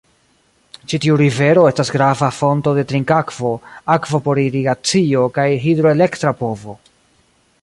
[0.93, 3.53] Ĉi tiu rivero estas grava fonto de trinkakvo,
[3.99, 6.81] akvo por irigacio, kaj hidroelektra povo.